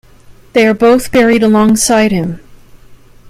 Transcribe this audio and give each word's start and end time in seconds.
They 0.53 0.65
are 0.65 0.73
both 0.73 1.11
buried 1.11 1.43
alongside 1.43 2.11
him. 2.11 2.39